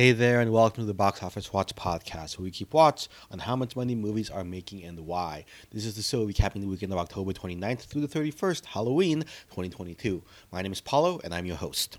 Hey 0.00 0.12
there, 0.12 0.40
and 0.40 0.50
welcome 0.50 0.82
to 0.82 0.86
the 0.86 0.94
Box 0.94 1.22
Office 1.22 1.52
Watch 1.52 1.74
podcast, 1.74 2.38
where 2.38 2.44
we 2.44 2.50
keep 2.50 2.72
watch 2.72 3.06
on 3.30 3.38
how 3.38 3.54
much 3.54 3.76
money 3.76 3.94
movies 3.94 4.30
are 4.30 4.44
making 4.44 4.82
and 4.82 4.98
why. 5.00 5.44
This 5.72 5.84
is 5.84 5.94
the 5.94 6.00
show 6.00 6.26
recapping 6.26 6.62
the 6.62 6.68
weekend 6.68 6.94
of 6.94 6.98
October 6.98 7.34
29th 7.34 7.80
through 7.80 8.06
the 8.06 8.08
31st, 8.08 8.64
Halloween 8.64 9.20
2022. 9.50 10.22
My 10.50 10.62
name 10.62 10.72
is 10.72 10.80
Paulo, 10.80 11.20
and 11.22 11.34
I'm 11.34 11.44
your 11.44 11.58
host. 11.58 11.98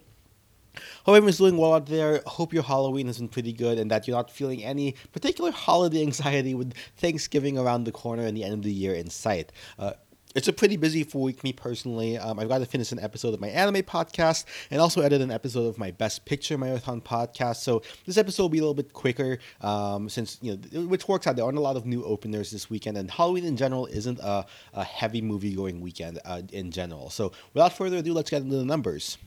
Hope 1.06 1.16
everyone's 1.16 1.38
doing 1.38 1.58
well 1.58 1.76
out 1.76 1.86
there. 1.86 2.24
Hope 2.26 2.54
your 2.54 2.64
Halloween 2.64 3.06
has 3.06 3.20
been 3.20 3.28
pretty 3.28 3.54
good 3.54 3.78
and 3.78 3.92
that 3.92 4.08
you're 4.08 4.18
not 4.18 4.32
feeling 4.32 4.64
any 4.64 4.96
particular 5.12 5.52
holiday 5.52 6.02
anxiety 6.08 6.56
with 6.56 6.74
Thanksgiving 6.98 7.60
around 7.60 7.84
the 7.84 7.92
corner 7.92 8.24
and 8.24 8.36
the 8.36 8.44
end 8.44 8.56
of 8.56 8.64
the 8.64 8.74
year 8.74 8.96
in 8.96 9.12
sight. 9.12 9.52
Uh, 9.78 9.94
it's 10.36 10.48
a 10.48 10.54
pretty 10.54 10.78
busy 10.78 11.04
four 11.04 11.24
week, 11.24 11.44
me 11.44 11.54
personally. 11.54 12.18
Um, 12.18 12.40
I've 12.40 12.50
got 12.50 12.60
to 12.60 12.66
finish 12.66 12.92
an 12.92 13.00
episode 13.00 13.34
of 13.34 13.42
my 13.42 13.50
anime 13.50 13.84
podcast 13.84 14.46
and 14.70 14.80
also 14.82 15.02
edit 15.02 15.22
an 15.22 15.32
episode 15.32 15.66
of 15.68 15.78
my 15.78 15.92
Best 15.92 16.26
Picture 16.26 16.58
Marathon 16.58 17.02
podcast. 17.02 17.58
So 17.58 17.82
this 18.06 18.18
episode 18.18 18.44
will 18.44 18.50
be 18.50 18.60
a 18.60 18.62
little 18.62 18.74
bit 18.74 18.94
quicker 18.94 19.40
um, 19.62 20.10
since, 20.10 20.38
you 20.42 20.58
know, 20.72 20.82
which 20.82 21.08
works 21.08 21.28
out. 21.28 21.36
There 21.36 21.46
aren't 21.46 21.58
a 21.58 21.62
lot 21.62 21.76
of 21.76 21.86
new 21.86 22.04
openers 22.04 22.52
this 22.52 22.70
weekend, 22.70 22.98
and 22.98 23.10
Halloween 23.10 23.46
in 23.46 23.58
general 23.58 23.88
isn't 23.88 24.20
a, 24.20 24.46
a 24.74 24.84
heavy 24.84 25.22
movie 25.22 25.54
going 25.54 25.82
weekend 25.82 26.20
uh, 26.26 26.42
in 26.52 26.72
general. 26.72 27.10
So 27.10 27.32
without 27.54 27.74
further 27.74 27.98
ado, 27.98 28.14
let's 28.14 28.30
get 28.30 28.44
into 28.44 28.56
the 28.56 28.66
numbers. 28.66 29.18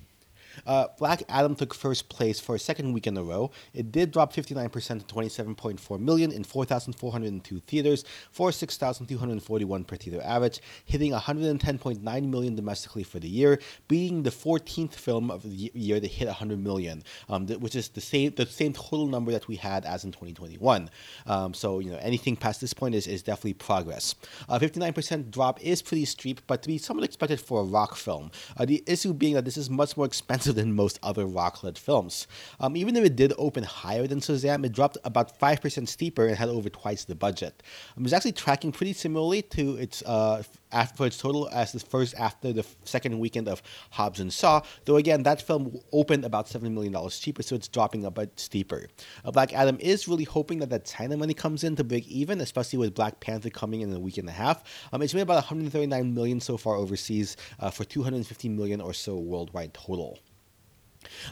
Uh, 0.66 0.86
Black 0.98 1.22
Adam 1.28 1.54
took 1.54 1.74
first 1.74 2.08
place 2.08 2.40
for 2.40 2.54
a 2.54 2.58
second 2.58 2.92
week 2.92 3.06
in 3.06 3.16
a 3.16 3.22
row. 3.22 3.50
It 3.72 3.92
did 3.92 4.10
drop 4.10 4.32
59% 4.32 5.06
to 5.06 5.14
27.4 5.14 6.00
million 6.00 6.32
in 6.32 6.44
4,402 6.44 7.60
theaters 7.60 8.04
for 8.30 8.52
6,241 8.52 9.84
per 9.84 9.96
theater 9.96 10.20
average, 10.22 10.60
hitting 10.84 11.12
110.9 11.12 12.28
million 12.28 12.54
domestically 12.54 13.02
for 13.02 13.18
the 13.18 13.28
year, 13.28 13.60
being 13.88 14.22
the 14.22 14.30
14th 14.30 14.94
film 14.94 15.30
of 15.30 15.42
the 15.42 15.70
year 15.74 16.00
that 16.00 16.10
hit 16.10 16.26
100 16.26 16.58
million, 16.58 17.02
um, 17.28 17.46
which 17.46 17.76
is 17.76 17.88
the 17.88 18.00
same 18.00 18.32
the 18.36 18.46
same 18.46 18.72
total 18.72 19.06
number 19.06 19.32
that 19.32 19.48
we 19.48 19.56
had 19.56 19.84
as 19.84 20.04
in 20.04 20.12
2021. 20.12 20.90
Um, 21.26 21.54
so 21.54 21.78
you 21.78 21.90
know 21.90 21.98
anything 22.00 22.36
past 22.36 22.60
this 22.60 22.72
point 22.72 22.94
is, 22.94 23.06
is 23.06 23.22
definitely 23.22 23.54
progress. 23.54 24.14
A 24.48 24.58
59% 24.58 25.30
drop 25.30 25.60
is 25.62 25.82
pretty 25.82 26.04
steep, 26.04 26.40
but 26.46 26.62
to 26.62 26.68
be 26.68 26.78
somewhat 26.78 27.04
expected 27.04 27.40
for 27.40 27.60
a 27.60 27.64
rock 27.64 27.96
film. 27.96 28.30
Uh, 28.56 28.64
the 28.64 28.82
issue 28.86 29.12
being 29.12 29.34
that 29.34 29.44
this 29.44 29.56
is 29.56 29.70
much 29.70 29.96
more 29.96 30.06
expensive 30.06 30.43
than 30.52 30.74
most 30.74 30.98
other 31.02 31.26
rock-led 31.26 31.78
films. 31.78 32.26
Um, 32.60 32.76
even 32.76 32.96
if 32.96 33.04
it 33.04 33.16
did 33.16 33.32
open 33.38 33.64
higher 33.64 34.06
than 34.06 34.20
Shazam, 34.20 34.64
it 34.64 34.72
dropped 34.72 34.98
about 35.04 35.38
5% 35.38 35.88
steeper 35.88 36.26
and 36.26 36.36
had 36.36 36.48
over 36.48 36.68
twice 36.68 37.04
the 37.04 37.14
budget. 37.14 37.62
Um, 37.96 38.02
it 38.02 38.04
was 38.04 38.12
actually 38.12 38.32
tracking 38.32 38.72
pretty 38.72 38.92
similarly 38.92 39.42
to 39.42 39.76
its 39.76 40.02
uh, 40.02 40.42
after 40.72 41.06
its 41.06 41.16
total 41.16 41.48
as 41.50 41.72
the 41.72 41.80
first 41.80 42.14
after 42.18 42.52
the 42.52 42.66
second 42.84 43.18
weekend 43.18 43.48
of 43.48 43.62
Hobbs 43.90 44.20
and 44.20 44.32
Shaw, 44.32 44.60
though 44.84 44.96
again, 44.96 45.22
that 45.22 45.40
film 45.40 45.78
opened 45.92 46.24
about 46.24 46.46
$7 46.46 46.70
million 46.72 46.94
cheaper, 47.10 47.42
so 47.42 47.54
it's 47.54 47.68
dropping 47.68 48.04
a 48.04 48.10
bit 48.10 48.38
steeper. 48.38 48.88
Uh, 49.24 49.30
Black 49.30 49.52
Adam 49.52 49.78
is 49.80 50.08
really 50.08 50.24
hoping 50.24 50.58
that 50.58 50.70
that 50.70 50.84
China 50.84 51.16
money 51.16 51.34
comes 51.34 51.64
in 51.64 51.76
to 51.76 51.84
break 51.84 52.06
even, 52.08 52.40
especially 52.40 52.78
with 52.78 52.94
Black 52.94 53.20
Panther 53.20 53.50
coming 53.50 53.80
in 53.80 53.92
a 53.92 54.00
week 54.00 54.18
and 54.18 54.28
a 54.28 54.32
half. 54.32 54.64
Um, 54.92 55.02
it's 55.02 55.14
made 55.14 55.22
about 55.22 55.36
139 55.36 56.14
million 56.14 56.40
so 56.40 56.56
far 56.56 56.74
overseas 56.74 57.36
uh, 57.60 57.70
for 57.70 57.84
250 57.84 58.48
million 58.48 58.80
or 58.80 58.92
so 58.92 59.16
worldwide 59.16 59.74
total. 59.74 60.18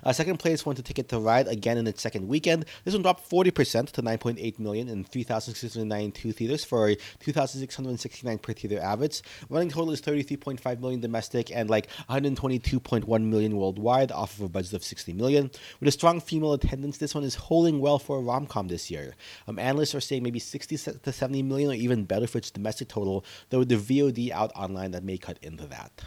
Uh, 0.02 0.12
second 0.12 0.38
place 0.38 0.64
went 0.64 0.76
to 0.76 0.82
Ticket 0.82 1.08
to 1.08 1.18
Ride 1.18 1.48
again 1.48 1.78
in 1.78 1.86
its 1.86 2.02
second 2.02 2.28
weekend. 2.28 2.64
This 2.84 2.94
one 2.94 3.02
dropped 3.02 3.28
40% 3.28 3.90
to 3.92 4.02
9.8 4.02 4.58
million 4.58 4.88
in 4.88 5.04
3,692 5.04 6.32
theaters 6.32 6.64
for 6.64 6.88
a 6.88 6.96
2,669 7.20 8.38
per 8.38 8.52
theater 8.52 8.80
average. 8.80 9.22
Running 9.48 9.68
total 9.68 9.92
is 9.92 10.00
33.5 10.00 10.80
million 10.80 11.00
domestic 11.00 11.50
and 11.54 11.70
like 11.70 11.88
122.1 12.08 13.22
million 13.24 13.56
worldwide 13.56 14.12
off 14.12 14.38
of 14.38 14.44
a 14.44 14.48
budget 14.48 14.72
of 14.72 14.84
60 14.84 15.12
million. 15.12 15.50
With 15.80 15.88
a 15.88 15.92
strong 15.92 16.20
female 16.20 16.52
attendance, 16.52 16.98
this 16.98 17.14
one 17.14 17.24
is 17.24 17.34
holding 17.34 17.80
well 17.80 17.98
for 17.98 18.18
a 18.18 18.20
rom 18.20 18.46
com 18.46 18.68
this 18.68 18.90
year. 18.90 19.14
Um, 19.46 19.58
analysts 19.58 19.94
are 19.94 20.00
saying 20.00 20.22
maybe 20.22 20.38
60 20.38 20.76
to 20.76 21.12
70 21.12 21.42
million 21.42 21.70
or 21.70 21.74
even 21.74 22.04
better 22.04 22.26
for 22.26 22.38
its 22.38 22.50
domestic 22.50 22.88
total, 22.88 23.24
though 23.50 23.60
with 23.60 23.68
the 23.68 23.76
VOD 23.76 24.30
out 24.30 24.52
online 24.54 24.90
that 24.92 25.04
may 25.04 25.18
cut 25.18 25.38
into 25.42 25.66
that. 25.66 26.04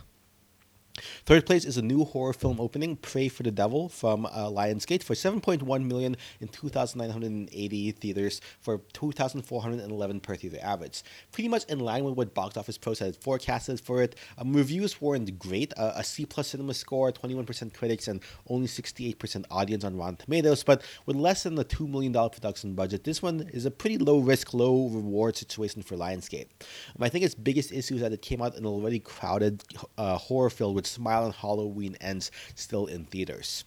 Third 1.26 1.46
place 1.46 1.66
is 1.66 1.78
a 1.78 1.82
new 1.82 2.06
horror 2.06 2.34
film 2.34 2.60
opening, 2.60 2.96
Pray 2.96 3.28
for 3.28 3.44
the 3.44 3.52
Devil, 3.52 3.90
from 3.90 4.26
uh, 4.26 4.48
Lionsgate 4.50 5.04
for 5.04 5.14
7.1 5.14 5.86
million 5.86 6.16
in 6.40 6.48
2,980 6.48 7.92
theaters 7.92 8.42
for 8.60 8.80
2,411 8.94 10.20
per 10.20 10.36
theater 10.36 10.58
average. 10.62 11.04
Pretty 11.32 11.50
much 11.50 11.66
in 11.66 11.80
line 11.80 12.04
with 12.04 12.16
what 12.16 12.34
Box 12.34 12.58
Office 12.58 12.78
pros 12.78 13.00
had 13.00 13.16
forecasted 13.16 13.80
for 13.80 14.02
it. 14.02 14.16
Um, 14.38 14.54
reviews 14.54 15.02
weren't 15.02 15.38
great. 15.40 15.74
Uh, 15.78 15.94
a 15.96 16.04
C 16.04 16.26
plus 16.26 16.50
cinema 16.50 16.74
score, 16.74 17.12
21% 17.12 17.74
critics, 17.74 18.08
and 18.08 18.22
only 18.50 18.68
68% 18.68 19.46
audience 19.52 19.84
on 19.84 19.98
Rotten 19.98 20.18
Tomatoes. 20.18 20.64
But 20.64 20.84
with 21.06 21.16
less 21.16 21.44
than 21.44 21.58
a 21.58 21.64
two 21.64 21.88
million 21.88 22.12
dollar 22.12 22.30
production 22.30 22.74
budget, 22.74 23.04
this 23.04 23.22
one 23.22 23.50
is 23.54 23.66
a 23.66 23.72
pretty 23.72 23.98
low 23.98 24.20
risk, 24.20 24.54
low 24.54 24.88
reward 24.88 25.36
situation 25.36 25.82
for 25.82 25.96
Lionsgate. 25.96 26.48
Um, 26.96 27.02
I 27.02 27.10
think 27.10 27.26
its 27.26 27.36
biggest 27.36 27.72
issue 27.72 27.96
is 27.96 28.02
that 28.02 28.14
it 28.14 28.22
came 28.22 28.42
out 28.42 28.54
in 28.54 28.60
an 28.60 28.66
already 28.66 29.00
crowded 29.00 29.64
uh, 29.98 30.18
horror 30.18 30.50
film 30.50 30.76
with 30.76 30.85
Smile 30.86 31.26
on 31.26 31.32
Halloween 31.32 31.96
ends 32.00 32.32
still 32.56 32.86
in 32.86 33.06
theaters. 33.06 33.66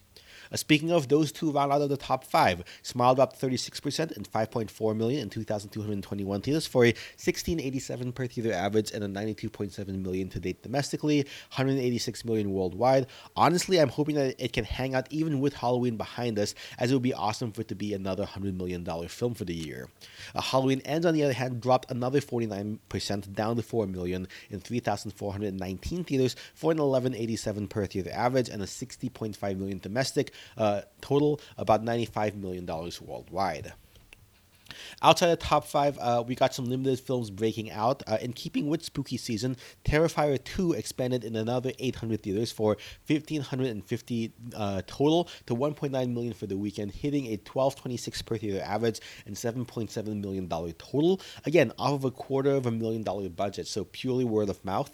Uh, 0.52 0.56
speaking 0.56 0.90
of, 0.90 1.08
those 1.08 1.32
two 1.32 1.50
round 1.50 1.72
out 1.72 1.82
of 1.82 1.88
the 1.88 1.96
top 1.96 2.24
five. 2.24 2.62
Smile 2.82 3.14
dropped 3.14 3.40
36% 3.40 4.16
and 4.16 4.30
5.4 4.30 4.96
million 4.96 5.22
in 5.22 5.30
2,221 5.30 6.40
theaters 6.40 6.66
for 6.66 6.84
a 6.84 6.88
1687 6.88 8.12
per 8.12 8.26
theater 8.26 8.52
average 8.52 8.90
and 8.92 9.04
a 9.04 9.08
92.7 9.08 9.86
million 10.02 10.28
to 10.28 10.40
date 10.40 10.62
domestically, 10.62 11.18
186 11.50 12.24
million 12.24 12.50
worldwide. 12.50 13.06
Honestly, 13.36 13.80
I'm 13.80 13.88
hoping 13.88 14.16
that 14.16 14.42
it 14.42 14.52
can 14.52 14.64
hang 14.64 14.94
out 14.94 15.06
even 15.10 15.40
with 15.40 15.54
Halloween 15.54 15.96
behind 15.96 16.38
us, 16.38 16.54
as 16.78 16.90
it 16.90 16.94
would 16.94 17.02
be 17.02 17.14
awesome 17.14 17.52
for 17.52 17.62
it 17.62 17.68
to 17.68 17.74
be 17.74 17.94
another 17.94 18.24
$100 18.24 18.56
million 18.56 18.84
film 19.08 19.34
for 19.34 19.44
the 19.44 19.54
year. 19.54 19.88
Uh, 20.34 20.40
Halloween 20.40 20.80
Ends, 20.84 21.06
on 21.06 21.14
the 21.14 21.24
other 21.24 21.32
hand, 21.32 21.60
dropped 21.60 21.90
another 21.90 22.20
49% 22.20 23.32
down 23.34 23.56
to 23.56 23.62
4 23.62 23.86
million 23.86 24.28
in 24.50 24.60
3,419 24.60 26.04
theaters 26.04 26.36
for 26.54 26.72
an 26.72 26.78
1187 26.78 27.68
per 27.68 27.86
theater 27.86 28.10
average 28.12 28.48
and 28.48 28.62
a 28.62 28.66
60.5 28.66 29.58
million 29.58 29.78
domestic, 29.78 30.32
uh, 30.56 30.82
total 31.00 31.40
about 31.56 31.84
$95 31.84 32.34
million 32.36 32.66
worldwide. 32.66 33.72
Outside 35.02 35.28
the 35.28 35.36
top 35.36 35.64
five, 35.64 35.98
uh, 36.00 36.22
we 36.26 36.34
got 36.34 36.54
some 36.54 36.66
limited 36.66 37.00
films 37.00 37.30
breaking 37.30 37.70
out. 37.70 38.02
Uh, 38.06 38.18
in 38.20 38.32
keeping 38.32 38.68
with 38.68 38.84
spooky 38.84 39.16
season, 39.16 39.56
Terrifier 39.84 40.42
2 40.42 40.72
expanded 40.72 41.24
in 41.24 41.36
another 41.36 41.72
800 41.78 42.22
theaters 42.22 42.52
for 42.52 42.76
1,550 43.06 44.32
uh, 44.54 44.82
total 44.86 45.28
to 45.46 45.54
1.9 45.54 46.12
million 46.12 46.32
for 46.32 46.46
the 46.46 46.56
weekend, 46.56 46.92
hitting 46.92 47.26
a 47.26 47.36
12.26 47.38 48.26
per 48.26 48.36
theater 48.36 48.62
average 48.64 49.00
and 49.26 49.36
7.7 49.36 50.20
million 50.20 50.48
dollar 50.48 50.72
total. 50.72 51.20
Again, 51.46 51.72
off 51.78 51.92
of 51.92 52.04
a 52.04 52.10
quarter 52.10 52.50
of 52.50 52.66
a 52.66 52.70
million 52.70 53.02
dollar 53.02 53.28
budget, 53.28 53.66
so 53.66 53.84
purely 53.84 54.24
word 54.24 54.48
of 54.48 54.64
mouth. 54.64 54.90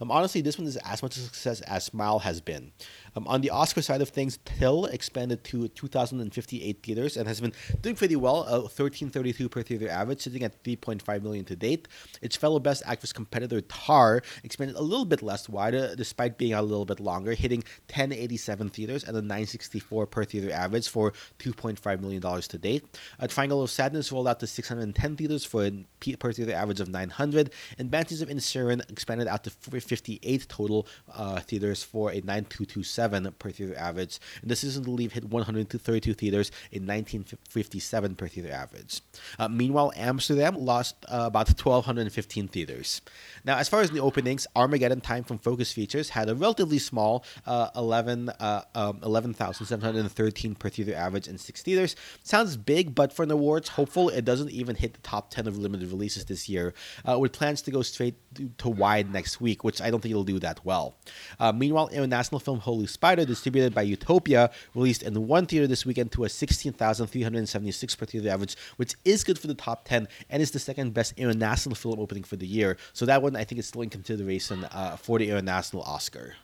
Um, 0.00 0.10
honestly, 0.10 0.40
this 0.40 0.58
one 0.58 0.66
is 0.66 0.76
as 0.78 1.02
much 1.02 1.16
a 1.16 1.20
success 1.20 1.60
as 1.62 1.84
Smile 1.84 2.20
has 2.20 2.40
been. 2.40 2.72
Um, 3.14 3.26
on 3.28 3.40
the 3.40 3.50
Oscar 3.50 3.82
side 3.82 4.02
of 4.02 4.10
things, 4.10 4.38
Till 4.44 4.86
expanded 4.86 5.44
to 5.44 5.68
2,058 5.68 6.82
theaters 6.82 7.16
and 7.16 7.28
has 7.28 7.40
been 7.40 7.52
doing 7.80 7.94
pretty 7.94 8.16
well, 8.16 8.40
uh, 8.48 8.60
1332 8.60 9.48
per 9.48 9.62
theater 9.62 9.88
average, 9.88 10.22
sitting 10.22 10.42
at 10.42 10.62
3.5 10.62 11.22
million 11.22 11.44
to 11.44 11.56
date. 11.56 11.88
Its 12.22 12.36
fellow 12.36 12.58
Best 12.58 12.82
Actress 12.86 13.12
competitor 13.12 13.60
Tar 13.62 14.22
expanded 14.44 14.76
a 14.76 14.82
little 14.82 15.04
bit 15.04 15.22
less 15.22 15.48
wider, 15.48 15.94
despite 15.96 16.38
being 16.38 16.54
a 16.54 16.62
little 16.62 16.84
bit 16.84 17.00
longer, 17.00 17.34
hitting 17.34 17.60
1087 17.88 18.70
theaters 18.70 19.04
and 19.04 19.16
a 19.16 19.20
964 19.20 20.06
per 20.06 20.24
theater 20.24 20.52
average 20.52 20.88
for 20.88 21.12
2.5 21.38 22.00
million 22.00 22.20
dollars 22.20 22.48
to 22.48 22.58
date. 22.58 22.84
A 23.18 23.28
Triangle 23.28 23.62
of 23.62 23.70
Sadness 23.70 24.12
rolled 24.12 24.28
out 24.28 24.40
to 24.40 24.46
610 24.46 25.16
theaters 25.16 25.44
for 25.44 25.64
a 25.66 26.16
per 26.16 26.32
theater 26.32 26.54
average 26.54 26.80
of 26.80 26.88
900, 26.88 27.50
and 27.78 27.90
Banshees 27.90 28.22
of 28.22 28.28
Inisherin 28.28 28.88
expanded 28.90 29.28
out 29.28 29.44
to 29.44 29.50
58 29.60 30.46
total 30.48 30.86
uh, 31.14 31.40
theaters 31.40 31.82
for 31.82 32.10
a 32.10 32.16
9227 32.16 33.32
per 33.38 33.50
theater 33.50 33.76
average. 33.78 34.18
And 34.42 34.50
the 34.50 34.56
to 34.56 34.90
leave 34.90 35.12
hit 35.12 35.24
132 35.24 36.14
theaters 36.14 36.50
in 36.72 36.82
1957 36.82 38.14
per 38.16 38.28
theater 38.28 38.52
average. 38.52 39.00
Uh, 39.38 39.48
meanwhile, 39.48 39.92
Amsterdam 39.96 40.56
lost 40.56 40.96
uh, 41.08 41.24
about 41.26 41.48
1,215 41.48 42.48
theaters. 42.48 43.00
Now, 43.44 43.58
as 43.58 43.68
far 43.68 43.80
as 43.80 43.90
the 43.90 44.00
openings, 44.00 44.46
Armageddon 44.56 45.00
Time 45.00 45.24
from 45.24 45.38
Focus 45.38 45.72
Features 45.72 46.10
had 46.10 46.28
a 46.28 46.34
relatively 46.34 46.78
small 46.78 47.24
uh, 47.46 47.70
11 47.76 48.28
uh, 48.28 48.62
um, 48.74 49.00
11,713 49.02 50.54
per 50.54 50.68
theater 50.68 50.94
average 50.94 51.28
in 51.28 51.38
six 51.38 51.62
theaters. 51.62 51.96
Sounds 52.22 52.56
big, 52.56 52.94
but 52.94 53.12
for 53.12 53.22
an 53.22 53.30
awards 53.30 53.68
hopeful, 53.70 54.08
it 54.08 54.24
doesn't 54.24 54.50
even 54.50 54.76
hit 54.76 54.94
the 54.94 55.00
top 55.00 55.30
10 55.30 55.46
of 55.46 55.58
limited 55.58 55.90
releases 55.90 56.24
this 56.24 56.48
year, 56.48 56.74
uh, 57.08 57.18
with 57.18 57.32
plans 57.32 57.62
to 57.62 57.70
go 57.70 57.82
straight 57.82 58.14
to 58.58 58.68
wide 58.68 59.12
next 59.12 59.40
week, 59.40 59.45
which 59.54 59.80
I 59.80 59.90
don't 59.90 60.00
think 60.00 60.10
it'll 60.10 60.24
do 60.24 60.38
that 60.40 60.64
well. 60.64 60.96
Uh, 61.38 61.52
meanwhile, 61.52 61.88
international 61.88 62.40
film 62.40 62.60
Holy 62.60 62.86
Spider, 62.86 63.24
distributed 63.24 63.74
by 63.74 63.82
Utopia, 63.82 64.50
released 64.74 65.02
in 65.02 65.26
one 65.26 65.46
theater 65.46 65.66
this 65.66 65.86
weekend 65.86 66.12
to 66.12 66.24
a 66.24 66.28
16,376 66.28 67.94
per 67.94 68.06
theater 68.06 68.28
average, 68.28 68.56
which 68.76 68.94
is 69.04 69.24
good 69.24 69.38
for 69.38 69.46
the 69.46 69.54
top 69.54 69.84
10 69.84 70.08
and 70.30 70.42
is 70.42 70.50
the 70.50 70.58
second 70.58 70.94
best 70.94 71.14
international 71.16 71.74
film 71.74 72.00
opening 72.00 72.24
for 72.24 72.36
the 72.36 72.46
year. 72.46 72.76
So 72.92 73.06
that 73.06 73.22
one 73.22 73.36
I 73.36 73.44
think 73.44 73.58
is 73.58 73.66
still 73.66 73.82
in 73.82 73.90
consideration 73.90 74.64
uh, 74.64 74.96
for 74.96 75.18
the 75.18 75.30
international 75.30 75.82
Oscar. 75.82 76.34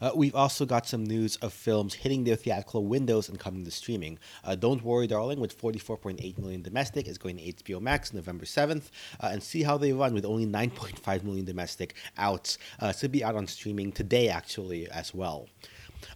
Uh, 0.00 0.10
we've 0.14 0.34
also 0.34 0.66
got 0.66 0.86
some 0.86 1.04
news 1.04 1.36
of 1.36 1.52
films 1.52 1.94
hitting 1.94 2.24
their 2.24 2.36
theatrical 2.36 2.86
windows 2.86 3.28
and 3.28 3.38
coming 3.38 3.64
to 3.64 3.70
streaming. 3.70 4.18
Uh, 4.44 4.54
Don't 4.54 4.82
Worry, 4.82 5.06
Darling, 5.06 5.40
with 5.40 5.60
44.8 5.60 6.38
million 6.38 6.62
domestic, 6.62 7.06
is 7.06 7.18
going 7.18 7.36
to 7.38 7.52
HBO 7.52 7.80
Max 7.80 8.12
November 8.12 8.44
7th, 8.44 8.90
uh, 9.20 9.28
and 9.32 9.42
See 9.42 9.62
How 9.62 9.76
They 9.76 9.92
Run, 9.92 10.14
with 10.14 10.24
only 10.24 10.46
9.5 10.46 11.24
million 11.24 11.44
domestic 11.44 11.94
outs, 12.18 12.58
uh, 12.80 12.92
to 12.92 13.08
be 13.08 13.24
out 13.24 13.36
on 13.36 13.46
streaming 13.46 13.92
today, 13.92 14.28
actually, 14.28 14.88
as 14.90 15.14
well. 15.14 15.48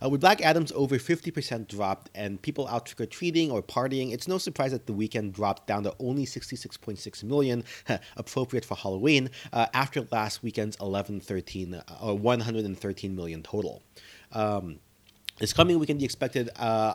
Uh, 0.02 0.08
with 0.08 0.20
Black 0.20 0.40
Adam's 0.40 0.72
over 0.72 0.96
50% 0.96 1.68
dropped 1.68 2.10
and 2.14 2.40
people 2.40 2.66
out 2.68 2.86
trick 2.86 3.00
or 3.00 3.06
treating 3.06 3.50
or 3.50 3.62
partying, 3.62 4.12
it's 4.12 4.28
no 4.28 4.38
surprise 4.38 4.72
that 4.72 4.86
the 4.86 4.92
weekend 4.92 5.32
dropped 5.32 5.66
down 5.66 5.82
to 5.84 5.94
only 5.98 6.26
66.6 6.26 7.24
million, 7.24 7.64
appropriate 8.16 8.64
for 8.64 8.76
Halloween, 8.76 9.30
uh, 9.52 9.66
after 9.74 10.06
last 10.10 10.42
weekend's 10.42 10.78
1113 10.78 11.74
uh, 11.74 11.82
or 12.00 12.16
113 12.16 13.14
million 13.14 13.42
total. 13.42 13.82
Um, 14.32 14.78
this 15.40 15.54
coming 15.54 15.78
weekend, 15.78 15.98
the 15.98 16.04
expected 16.04 16.50
uh, 16.56 16.94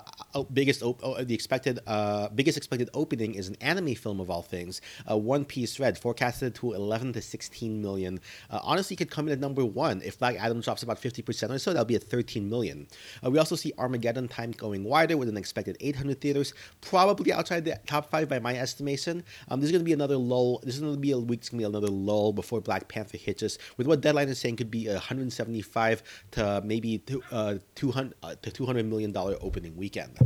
biggest 0.53 0.83
op- 0.83 1.01
the 1.01 1.33
expected 1.33 1.79
uh, 1.87 2.29
biggest 2.29 2.57
expected 2.57 2.91
opening 2.93 3.33
is 3.33 3.47
an 3.47 3.57
anime 3.59 3.95
film 3.95 4.19
of 4.19 4.29
all 4.29 4.43
things, 4.43 4.81
uh, 5.09 5.17
One 5.17 5.43
Piece 5.45 5.79
Red, 5.79 5.97
forecasted 5.97 6.53
to 6.55 6.73
11 6.73 7.13
to 7.13 7.21
16 7.23 7.81
million. 7.81 8.19
Uh, 8.51 8.59
honestly, 8.61 8.95
could 8.95 9.09
come 9.09 9.27
in 9.27 9.33
at 9.33 9.39
number 9.39 9.65
one 9.65 9.99
if 10.03 10.19
Black 10.19 10.35
Adam 10.35 10.61
drops 10.61 10.83
about 10.83 10.99
50 10.99 11.23
percent 11.23 11.51
or 11.51 11.57
so. 11.57 11.71
That'll 11.73 11.85
be 11.85 11.95
at 11.95 12.03
13 12.03 12.47
million. 12.47 12.87
Uh, 13.25 13.31
we 13.31 13.39
also 13.39 13.55
see 13.55 13.73
Armageddon 13.79 14.27
time 14.27 14.51
going 14.51 14.83
wider 14.83 15.17
with 15.17 15.27
an 15.27 15.37
expected 15.37 15.75
800 15.79 16.21
theaters, 16.21 16.53
probably 16.81 17.33
outside 17.33 17.65
the 17.65 17.79
top 17.87 18.11
five 18.11 18.29
by 18.29 18.37
my 18.37 18.55
estimation. 18.55 19.23
Um, 19.49 19.59
there's 19.59 19.71
going 19.71 19.81
to 19.81 19.85
be 19.85 19.93
another 19.93 20.17
lull. 20.17 20.61
This 20.63 20.75
is 20.75 20.81
going 20.81 20.93
to 20.93 20.99
be 20.99 21.11
a 21.11 21.17
week. 21.17 21.39
It's 21.39 21.49
going 21.49 21.61
to 21.61 21.67
be 21.67 21.77
another 21.77 21.91
lull 21.91 22.31
before 22.31 22.61
Black 22.61 22.87
Panther 22.89 23.17
hits 23.17 23.41
us 23.41 23.57
with 23.77 23.87
what 23.87 24.01
Deadline 24.01 24.29
is 24.29 24.37
saying 24.37 24.57
could 24.57 24.69
be 24.69 24.87
175 24.87 26.03
to 26.31 26.61
maybe 26.63 26.99
200 26.99 28.34
to 28.43 28.51
$200 28.51 28.87
million 28.87 29.15
opening 29.15 29.75
weekend. 29.75 30.17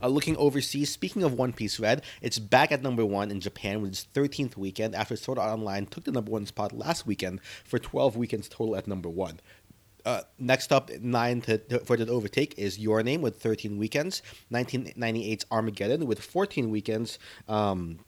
Uh, 0.00 0.08
looking 0.08 0.36
overseas, 0.36 0.90
speaking 0.90 1.22
of 1.22 1.32
One 1.32 1.52
Piece 1.52 1.80
Red, 1.80 2.02
it's 2.20 2.38
back 2.38 2.72
at 2.72 2.82
number 2.82 3.04
one 3.04 3.30
in 3.30 3.40
Japan 3.40 3.80
with 3.82 3.92
its 3.92 4.06
13th 4.14 4.56
weekend 4.56 4.94
after 4.94 5.16
Sword 5.16 5.38
Art 5.38 5.50
Online 5.50 5.86
took 5.86 6.04
the 6.04 6.12
number 6.12 6.30
one 6.30 6.46
spot 6.46 6.72
last 6.72 7.06
weekend 7.06 7.40
for 7.64 7.78
12 7.78 8.16
weekends 8.16 8.48
total 8.48 8.76
at 8.76 8.86
number 8.86 9.08
one. 9.08 9.40
Uh, 10.04 10.22
next 10.38 10.72
up, 10.72 10.90
nine 11.00 11.40
to, 11.42 11.58
to, 11.58 11.78
for 11.80 11.96
the 11.96 12.06
overtake 12.08 12.54
is 12.58 12.78
Your 12.78 13.02
Name 13.02 13.22
with 13.22 13.40
13 13.40 13.78
weekends. 13.78 14.20
1998's 14.52 15.46
Armageddon 15.50 16.06
with 16.06 16.20
14 16.20 16.70
weekends. 16.70 17.18
Um, 17.48 18.00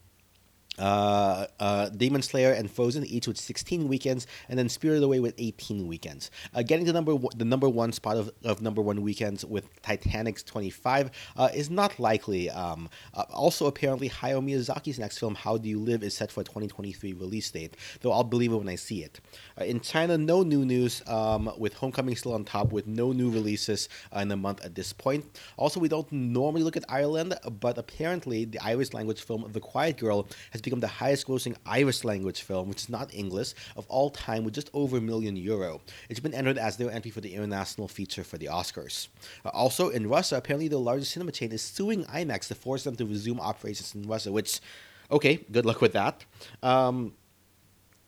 uh, 0.79 1.47
uh, 1.59 1.89
Demon 1.89 2.21
Slayer 2.21 2.51
and 2.51 2.69
Frozen 2.69 3.05
each 3.05 3.27
with 3.27 3.37
16 3.37 3.87
weekends, 3.87 4.27
and 4.49 4.57
then 4.59 4.69
Spirited 4.69 5.03
Away 5.03 5.19
with 5.19 5.33
18 5.37 5.87
weekends. 5.87 6.31
Uh, 6.53 6.63
getting 6.63 6.85
the 6.85 6.93
number 6.93 7.15
the 7.35 7.45
number 7.45 7.69
one 7.69 7.91
spot 7.91 8.17
of, 8.17 8.31
of 8.43 8.61
number 8.61 8.81
one 8.81 9.01
weekends 9.01 9.45
with 9.45 9.81
Titanic's 9.81 10.43
25 10.43 11.11
uh, 11.37 11.49
is 11.53 11.69
not 11.69 11.99
likely. 11.99 12.49
Um, 12.49 12.89
uh, 13.13 13.23
also, 13.33 13.67
apparently, 13.67 14.09
Hayao 14.09 14.43
Miyazaki's 14.43 14.99
next 14.99 15.17
film, 15.19 15.35
How 15.35 15.57
Do 15.57 15.69
You 15.69 15.79
Live, 15.79 16.03
is 16.03 16.13
set 16.13 16.31
for 16.31 16.41
a 16.41 16.43
2023 16.43 17.13
release 17.13 17.49
date, 17.51 17.75
though 18.01 18.11
I'll 18.11 18.23
believe 18.23 18.51
it 18.51 18.57
when 18.57 18.69
I 18.69 18.75
see 18.75 19.03
it. 19.03 19.19
Uh, 19.59 19.63
in 19.65 19.79
China, 19.79 20.17
no 20.17 20.43
new 20.43 20.65
news, 20.65 21.01
um, 21.07 21.51
with 21.57 21.73
Homecoming 21.75 22.15
still 22.15 22.33
on 22.33 22.43
top, 22.43 22.71
with 22.71 22.87
no 22.87 23.11
new 23.11 23.29
releases 23.29 23.89
in 24.15 24.27
the 24.27 24.37
month 24.37 24.63
at 24.65 24.75
this 24.75 24.93
point. 24.93 25.25
Also, 25.57 25.79
we 25.79 25.87
don't 25.87 26.11
normally 26.11 26.63
look 26.63 26.77
at 26.77 26.83
Ireland, 26.89 27.35
but 27.59 27.77
apparently, 27.77 28.45
the 28.45 28.59
Irish 28.59 28.93
language 28.93 29.21
film 29.21 29.45
The 29.51 29.59
Quiet 29.59 29.97
Girl 29.97 30.27
has 30.51 30.61
become 30.65 30.81
the 30.81 30.87
highest 30.87 31.27
grossing 31.27 31.55
Irish 31.65 32.03
language 32.03 32.41
film, 32.41 32.67
which 32.67 32.81
is 32.83 32.89
not 32.89 33.13
English, 33.13 33.53
of 33.77 33.85
all 33.87 34.09
time 34.09 34.43
with 34.43 34.53
just 34.53 34.69
over 34.73 34.97
a 34.97 35.01
million 35.01 35.37
euro. 35.37 35.79
It's 36.09 36.19
been 36.19 36.33
entered 36.33 36.57
as 36.57 36.75
their 36.75 36.91
entry 36.91 37.11
for 37.11 37.21
the 37.21 37.33
international 37.33 37.87
feature 37.87 38.23
for 38.23 38.37
the 38.37 38.47
Oscars. 38.47 39.07
Uh, 39.45 39.49
also, 39.49 39.89
in 39.89 40.09
Russia, 40.09 40.35
apparently 40.35 40.67
the 40.67 40.77
largest 40.77 41.11
cinema 41.13 41.31
chain 41.31 41.51
is 41.51 41.61
suing 41.61 42.03
IMAX 42.05 42.47
to 42.49 42.55
force 42.55 42.83
them 42.83 42.95
to 42.97 43.05
resume 43.05 43.39
operations 43.39 43.95
in 43.95 44.03
Russia, 44.03 44.31
which, 44.31 44.59
okay, 45.09 45.37
good 45.51 45.65
luck 45.65 45.79
with 45.79 45.93
that. 45.93 46.25
Um, 46.61 47.13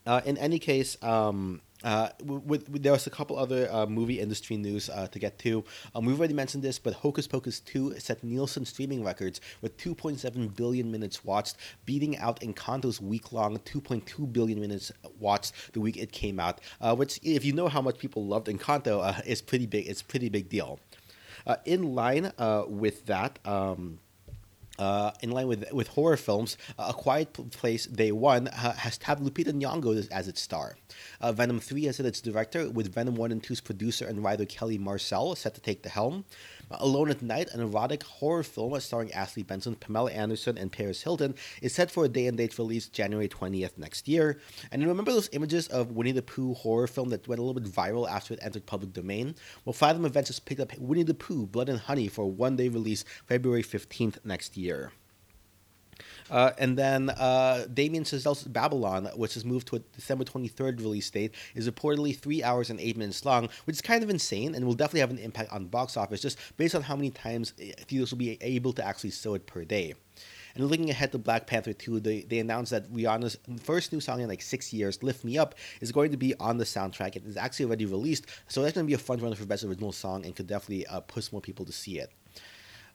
uh, 0.05 0.21
in 0.25 0.37
any 0.37 0.59
case, 0.59 0.97
um, 1.03 1.61
uh, 1.87 2.09
with, 2.21 2.67
with, 2.67 2.83
there 2.83 2.91
was 2.91 3.07
a 3.07 3.09
couple 3.09 3.39
other 3.39 3.71
uh, 3.71 3.85
movie 3.85 4.19
industry 4.19 4.57
news 4.57 4.89
uh, 4.89 5.07
to 5.07 5.19
get 5.19 5.39
to. 5.39 5.63
Um, 5.95 6.05
we've 6.05 6.19
already 6.19 6.33
mentioned 6.33 6.61
this, 6.61 6.77
but 6.77 6.93
Hocus 6.93 7.27
Pocus 7.27 7.61
2 7.61 7.97
set 7.97 8.21
Nielsen 8.25 8.65
streaming 8.65 9.05
records 9.05 9.39
with 9.61 9.77
2.7 9.77 10.53
billion 10.53 10.91
minutes 10.91 11.23
watched, 11.23 11.55
beating 11.85 12.17
out 12.17 12.41
Encanto's 12.41 12.99
week-long 12.99 13.57
2.2 13.59 14.33
billion 14.33 14.59
minutes 14.59 14.91
watched 15.17 15.53
the 15.71 15.79
week 15.79 15.95
it 15.95 16.11
came 16.11 16.41
out. 16.41 16.59
Uh, 16.81 16.93
which, 16.93 17.21
if 17.23 17.45
you 17.45 17.53
know 17.53 17.69
how 17.69 17.81
much 17.81 17.97
people 17.97 18.25
loved 18.25 18.47
Encanto, 18.47 19.01
uh, 19.01 19.21
is 19.25 19.41
pretty 19.41 19.65
big. 19.65 19.87
It's 19.87 20.01
pretty 20.01 20.27
big 20.27 20.49
deal. 20.49 20.81
In 21.65 21.95
line 21.95 22.33
with 22.67 23.05
that. 23.05 23.39
Um, 23.45 23.99
uh, 24.79 25.11
in 25.21 25.31
line 25.31 25.47
with 25.47 25.71
with 25.71 25.87
horror 25.89 26.17
films, 26.17 26.57
uh, 26.77 26.87
A 26.89 26.93
Quiet 26.93 27.33
Place 27.51 27.85
Day 27.85 28.11
One 28.11 28.47
has 28.47 28.97
tabbed 28.97 29.21
Lupita 29.21 29.51
Nyong'o 29.51 29.97
as, 29.97 30.07
as 30.09 30.27
its 30.27 30.41
star. 30.41 30.77
Uh, 31.21 31.31
Venom 31.31 31.59
Three 31.59 31.85
has 31.85 31.97
had 31.97 32.05
its 32.05 32.21
director, 32.21 32.69
with 32.69 32.93
Venom 32.93 33.15
One 33.15 33.31
and 33.31 33.41
2's 33.41 33.61
producer 33.61 34.07
and 34.07 34.23
writer 34.23 34.45
Kelly 34.45 34.77
Marcel 34.77 35.35
set 35.35 35.55
to 35.55 35.61
take 35.61 35.83
the 35.83 35.89
helm. 35.89 36.25
Uh, 36.69 36.77
Alone 36.79 37.09
at 37.09 37.21
Night, 37.21 37.49
an 37.53 37.61
erotic 37.61 38.03
horror 38.03 38.43
film 38.43 38.79
starring 38.79 39.11
Ashley 39.13 39.43
Benson, 39.43 39.75
Pamela 39.75 40.11
Anderson, 40.11 40.57
and 40.57 40.71
Paris 40.71 41.01
Hilton, 41.01 41.35
is 41.61 41.73
set 41.73 41.91
for 41.91 42.05
a 42.05 42.09
day 42.09 42.27
and 42.27 42.37
date 42.37 42.57
release 42.57 42.87
January 42.87 43.27
20th 43.27 43.77
next 43.77 44.07
year. 44.07 44.39
And 44.71 44.85
remember 44.85 45.11
those 45.11 45.29
images 45.31 45.67
of 45.67 45.91
Winnie 45.91 46.11
the 46.11 46.21
Pooh 46.21 46.53
horror 46.53 46.87
film 46.87 47.09
that 47.09 47.27
went 47.27 47.39
a 47.39 47.43
little 47.43 47.59
bit 47.59 47.71
viral 47.71 48.09
after 48.09 48.33
it 48.33 48.39
entered 48.41 48.65
public 48.65 48.93
domain? 48.93 49.35
Well, 49.65 49.73
Fathom 49.73 50.05
Events 50.05 50.29
has 50.29 50.39
picked 50.39 50.61
up 50.61 50.77
Winnie 50.77 51.03
the 51.03 51.13
Pooh, 51.13 51.45
Blood 51.45 51.69
and 51.69 51.79
Honey 51.79 52.07
for 52.07 52.23
a 52.23 52.27
one 52.27 52.55
day 52.55 52.69
release 52.69 53.03
February 53.25 53.63
15th 53.63 54.17
next 54.25 54.57
year. 54.57 54.91
Uh, 56.29 56.51
and 56.57 56.77
then 56.77 57.09
uh, 57.09 57.65
Damien 57.73 58.03
Chazelle's 58.03 58.43
Babylon, 58.43 59.09
which 59.15 59.35
has 59.35 59.45
moved 59.45 59.67
to 59.69 59.77
a 59.77 59.79
December 59.79 60.23
23rd 60.23 60.79
release 60.79 61.09
date, 61.09 61.33
is 61.55 61.69
reportedly 61.69 62.15
three 62.15 62.43
hours 62.43 62.69
and 62.69 62.79
eight 62.79 62.97
minutes 62.97 63.25
long, 63.25 63.49
which 63.65 63.75
is 63.75 63.81
kind 63.81 64.03
of 64.03 64.09
insane 64.09 64.55
and 64.55 64.65
will 64.65 64.73
definitely 64.73 65.01
have 65.01 65.11
an 65.11 65.19
impact 65.19 65.51
on 65.51 65.65
box 65.65 65.97
office 65.97 66.21
just 66.21 66.37
based 66.57 66.75
on 66.75 66.81
how 66.81 66.95
many 66.95 67.09
times 67.11 67.53
eh, 67.61 67.71
theaters 67.87 68.11
will 68.11 68.17
be 68.17 68.37
able 68.41 68.73
to 68.73 68.85
actually 68.85 69.11
show 69.11 69.33
it 69.33 69.45
per 69.45 69.63
day. 69.63 69.93
And 70.55 70.67
looking 70.67 70.89
ahead 70.89 71.11
to 71.11 71.19
Black 71.19 71.45
Panther 71.45 71.71
2, 71.71 71.99
they, 71.99 72.21
they 72.21 72.39
announced 72.39 72.71
that 72.71 72.91
Rihanna's 72.91 73.37
first 73.61 73.93
new 73.93 73.99
song 73.99 74.21
in 74.21 74.27
like 74.27 74.41
six 74.41 74.73
years, 74.73 75.03
Lift 75.03 75.23
Me 75.23 75.37
Up, 75.37 75.53
is 75.81 75.91
going 75.91 76.09
to 76.11 76.17
be 76.17 76.33
on 76.39 76.57
the 76.57 76.63
soundtrack. 76.63 77.15
It 77.15 77.25
is 77.27 77.37
actually 77.37 77.65
already 77.65 77.85
released, 77.85 78.25
so 78.47 78.63
that's 78.63 78.73
going 78.73 78.85
to 78.85 78.89
be 78.89 78.95
a 78.95 78.97
fun 78.97 79.19
runner 79.19 79.35
for 79.35 79.45
Best 79.45 79.63
Original 79.63 79.91
Song 79.91 80.25
and 80.25 80.35
could 80.35 80.47
definitely 80.47 80.87
uh, 80.87 81.01
push 81.01 81.31
more 81.31 81.41
people 81.41 81.63
to 81.65 81.71
see 81.71 81.99
it. 81.99 82.11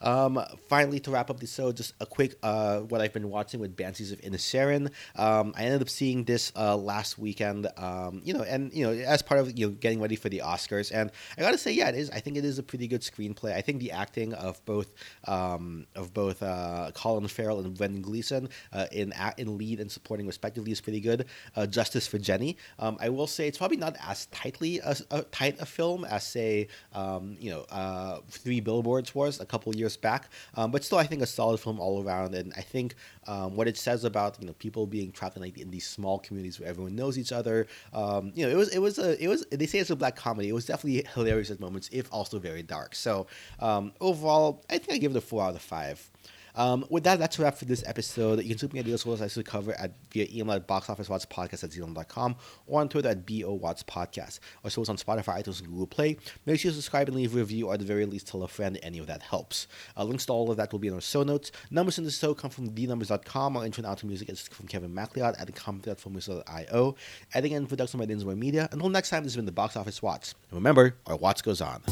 Um, 0.02 0.42
finally, 0.68 1.00
to 1.00 1.11
wrap 1.11 1.30
up 1.30 1.40
the 1.40 1.47
show, 1.47 1.73
just 1.73 1.94
a 2.00 2.06
quick 2.06 2.37
uh, 2.42 2.80
what 2.80 3.00
I've 3.00 3.12
been 3.12 3.30
watching 3.30 3.61
with 3.61 3.76
Banshees 3.76 4.12
of 4.12 4.21
Inisherin. 4.21 4.90
Um, 5.16 5.54
I 5.56 5.64
ended 5.64 5.82
up 5.82 5.88
seeing 5.88 6.25
this 6.25 6.52
uh, 6.56 6.76
last 6.76 7.18
weekend, 7.18 7.68
um, 7.76 8.21
you 8.25 8.35
know, 8.35 8.42
and 8.42 8.73
you 8.73 8.85
know, 8.85 8.92
as 8.92 9.23
part 9.23 9.40
of 9.40 9.59
you 9.59 9.66
know 9.66 9.73
getting 9.73 10.00
ready 10.00 10.16
for 10.16 10.28
the 10.28 10.38
Oscars. 10.44 10.90
And 10.92 11.11
I 11.38 11.40
gotta 11.40 11.59
say, 11.59 11.73
yeah, 11.73 11.88
it 11.88 11.94
is. 11.94 12.11
I 12.11 12.21
think 12.21 12.37
it 12.37 12.44
is 12.44 12.59
a 12.59 12.62
pretty 12.62 12.88
good 12.88 13.02
screenplay. 13.02 13.54
I 13.54 13.61
think 13.61 13.80
the 13.80 13.92
acting 13.92 14.35
of 14.35 14.64
both 14.64 14.92
um, 15.26 15.87
of 15.94 16.12
both 16.12 16.42
uh, 16.42 16.90
Colin 16.94 17.28
Farrell 17.28 17.61
and 17.61 17.76
Brendan 17.76 18.02
Gleeson 18.02 18.49
uh, 18.73 18.87
in 18.92 19.12
in 19.38 19.56
lead 19.59 19.80
and 19.80 19.90
supporting 19.90 20.26
respectively 20.26 20.73
is 20.73 20.80
pretty 20.80 21.00
good. 21.00 21.26
Uh, 21.56 21.66
Justice 21.66 22.06
for 22.06 22.18
Jenny. 22.18 22.56
Um, 22.78 22.97
I 23.00 23.09
will 23.09 23.26
say 23.26 23.49
it's 23.49 23.59
probably 23.59 23.76
not 23.76 23.97
as 24.06 24.26
tightly 24.26 24.80
a, 24.80 24.97
a 25.11 25.23
tight 25.23 25.61
a 25.61 25.66
film 25.66 26.04
as 26.04 26.25
say 26.26 26.68
um, 26.94 27.37
you 27.38 27.50
know 27.50 27.64
uh, 27.71 28.21
Three 28.28 28.61
Billboards 28.61 29.14
was 29.14 29.40
a 29.40 29.47
couple 29.47 29.75
years 29.75 29.91
back. 29.96 30.30
Um, 30.54 30.70
but 30.70 30.84
still, 30.84 30.99
I 30.99 31.04
think 31.04 31.22
a 31.22 31.26
solid 31.26 31.58
film 31.58 31.80
all 31.80 32.02
around. 32.02 32.34
And 32.34 32.52
I 32.56 32.61
think 32.61 32.94
um, 33.26 33.56
what 33.56 33.68
it 33.68 33.76
says 33.76 34.04
about 34.04 34.38
you 34.40 34.46
know 34.46 34.54
people 34.54 34.87
being 34.87 35.12
trapped 35.12 35.37
in 35.37 35.42
like 35.42 35.58
in 35.58 35.70
these 35.70 35.87
small 35.87 36.18
communities 36.18 36.58
where 36.58 36.68
everyone 36.68 36.94
knows 36.94 37.18
each 37.18 37.32
other. 37.32 37.66
Um, 37.92 38.32
you 38.34 38.44
know, 38.44 38.50
it 38.50 38.56
was 38.56 38.68
it 38.70 38.78
was 38.78 38.99
a 38.99 39.22
it 39.22 39.28
was 39.28 39.44
they 39.50 39.66
say 39.66 39.78
it's 39.78 39.90
a 39.90 39.96
black 39.96 40.16
comedy. 40.16 40.49
It 40.49 40.54
was 40.54 40.66
definitely 40.66 41.06
hilarious 41.14 41.50
at 41.50 41.61
moments, 41.61 41.88
if 41.92 42.12
also 42.12 42.38
very 42.38 42.62
dark. 42.62 42.94
So 42.94 43.26
um, 43.61 43.92
overall, 44.00 44.64
I 44.70 44.78
think 44.78 44.92
I 44.92 44.99
give 44.99 45.12
it 45.12 45.16
a 45.18 45.20
four 45.20 45.42
out 45.42 45.54
of 45.54 45.62
five. 45.62 46.11
Um, 46.54 46.85
with 46.90 47.04
that, 47.04 47.18
that's 47.18 47.38
a 47.38 47.42
wrap 47.42 47.56
for 47.56 47.64
this 47.64 47.82
episode. 47.87 48.42
You 48.42 48.49
can 48.50 48.59
tweet 48.59 48.73
me 48.73 48.80
ideas 48.80 49.06
as 49.06 49.23
I 49.23 49.28
should 49.28 49.47
cover 49.47 49.73
at 49.78 49.92
via 50.11 50.26
email 50.32 50.54
at 50.54 50.68
boxofficewatchpodcast 50.68 51.64
at 51.64 51.73
zealand.com 51.73 52.37
or 52.66 52.80
on 52.80 52.88
Twitter 52.88 53.09
at 53.09 53.26
BOWatchPodcast. 53.26 54.40
Our 54.64 54.71
shows 54.71 54.88
on 54.88 54.97
Spotify, 54.97 55.42
iTunes, 55.42 55.61
and 55.61 55.68
Google 55.68 55.87
Play. 55.87 56.16
Make 56.47 56.61
sure 56.61 56.71
you 56.71 56.75
subscribe 56.75 57.09
and 57.09 57.16
leave 57.16 57.35
a 57.35 57.38
review 57.38 57.68
or 57.68 57.75
at 57.75 57.80
the 57.80 57.87
very 57.87 58.06
least 58.06 58.28
tell 58.28 58.42
a 58.42 58.49
friend. 58.49 58.78
Any 58.82 58.99
of 58.99 59.06
that 59.06 59.23
helps. 59.23 59.68
Uh, 59.97 60.04
links 60.04 60.26
to 60.26 60.32
all 60.32 60.50
of 60.50 60.56
that 60.56 60.73
will 60.73 60.78
be 60.78 60.88
in 60.88 60.94
our 60.94 61.00
show 61.00 61.23
notes. 61.23 61.52
Numbers 61.71 61.99
in 61.99 62.04
the 62.04 62.11
show 62.11 62.35
come 62.35 62.50
from 62.50 62.75
the-numbers.com. 62.75 63.56
Our 63.56 63.64
intro 63.64 63.85
and 63.85 63.97
outro 63.97 64.04
music 64.04 64.28
is 64.28 64.49
from 64.49 64.66
Kevin 64.66 64.94
MacLeod 64.94 65.37
at 65.38 65.49
incompetech.filmmusic.io. 65.52 66.97
Editing 67.35 67.56
and 67.56 67.68
production 67.68 67.99
by 67.99 68.06
Dinsmore 68.06 68.35
Media. 68.37 68.68
Until 68.73 68.88
next 68.88 69.11
time, 69.11 69.23
this 69.25 69.32
has 69.32 69.37
been 69.37 69.47
the 69.47 69.52
Box 69.52 69.76
Office 69.76 70.02
Watch. 70.02 70.35
And 70.50 70.59
remember, 70.59 70.97
our 71.06 71.16
watch 71.16 71.42
goes 71.42 71.61
on. 71.61 71.82